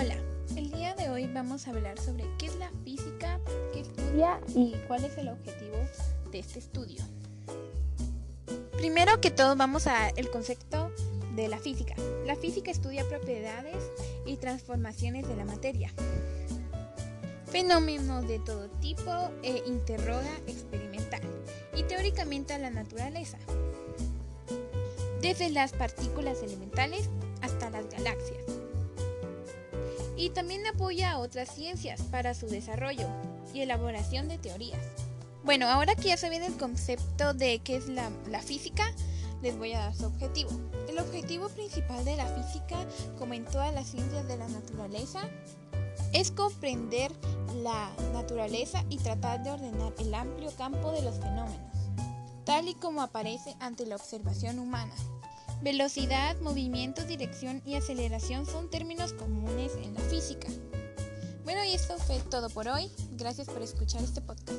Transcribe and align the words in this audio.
Hola, 0.00 0.14
el 0.54 0.70
día 0.70 0.94
de 0.94 1.10
hoy 1.10 1.26
vamos 1.26 1.66
a 1.66 1.70
hablar 1.70 1.98
sobre 1.98 2.24
qué 2.38 2.46
es 2.46 2.54
la 2.54 2.70
física, 2.84 3.40
qué 3.72 3.80
estudia 3.80 4.40
y 4.54 4.76
cuál 4.86 5.04
es 5.04 5.18
el 5.18 5.28
objetivo 5.28 5.76
de 6.30 6.38
este 6.38 6.60
estudio. 6.60 7.02
Primero 8.76 9.20
que 9.20 9.32
todo 9.32 9.56
vamos 9.56 9.88
a 9.88 10.10
el 10.10 10.30
concepto 10.30 10.92
de 11.34 11.48
la 11.48 11.58
física. 11.58 11.96
La 12.26 12.36
física 12.36 12.70
estudia 12.70 13.08
propiedades 13.08 13.90
y 14.24 14.36
transformaciones 14.36 15.26
de 15.26 15.34
la 15.34 15.44
materia, 15.44 15.92
fenómenos 17.50 18.28
de 18.28 18.38
todo 18.38 18.68
tipo 18.80 19.32
e 19.42 19.64
interroga 19.66 20.32
experimental 20.46 21.22
y 21.76 21.82
teóricamente 21.82 22.54
a 22.54 22.58
la 22.58 22.70
naturaleza, 22.70 23.38
desde 25.20 25.50
las 25.50 25.72
partículas 25.72 26.40
elementales 26.44 27.10
hasta 27.42 27.68
las 27.70 27.90
galaxias 27.90 28.57
y 30.18 30.30
también 30.30 30.66
apoya 30.66 31.12
a 31.12 31.18
otras 31.18 31.48
ciencias 31.48 32.02
para 32.02 32.34
su 32.34 32.48
desarrollo 32.48 33.06
y 33.54 33.60
elaboración 33.60 34.28
de 34.28 34.36
teorías. 34.36 34.84
Bueno, 35.44 35.68
ahora 35.68 35.94
que 35.94 36.08
ya 36.08 36.16
saben 36.16 36.42
el 36.42 36.56
concepto 36.58 37.32
de 37.32 37.60
qué 37.60 37.76
es 37.76 37.88
la, 37.88 38.10
la, 38.28 38.42
física, 38.42 38.92
les 39.40 39.56
voy 39.56 39.72
a 39.72 39.78
dar 39.78 39.94
su 39.94 40.06
objetivo. 40.06 40.50
El 40.88 40.98
objetivo 40.98 41.48
principal 41.50 42.04
de 42.04 42.16
la 42.16 42.26
física, 42.26 42.76
como 43.16 43.34
en 43.34 43.44
todas 43.44 43.72
las 43.72 43.86
ciencias 43.86 44.26
de 44.26 44.36
la 44.36 44.48
naturaleza, 44.48 45.20
es 46.12 46.32
comprender 46.32 47.12
la 47.62 47.90
naturaleza 48.12 48.84
y 48.90 48.98
tratar 48.98 49.42
de 49.44 49.52
ordenar 49.52 49.94
el 49.98 50.12
amplio 50.12 50.50
campo 50.56 50.90
de 50.90 51.02
los 51.02 51.14
fenómenos, 51.14 51.78
tal 52.44 52.68
y 52.68 52.74
como 52.74 53.02
aparece 53.02 53.54
ante 53.60 53.86
la 53.86 53.96
observación 53.96 54.58
humana. 54.58 54.94
Velocidad, 55.60 56.40
movimiento, 56.40 57.04
dirección 57.04 57.62
y 57.64 57.74
aceleración 57.74 58.46
son 58.46 58.70
términos 58.70 59.12
comunes 59.12 59.72
en 59.82 59.92
la 59.94 60.00
física. 60.00 60.48
Bueno, 61.42 61.64
y 61.64 61.74
esto 61.74 61.98
fue 61.98 62.20
todo 62.30 62.48
por 62.48 62.68
hoy. 62.68 62.90
Gracias 63.12 63.48
por 63.48 63.62
escuchar 63.62 64.02
este 64.02 64.20
podcast. 64.20 64.52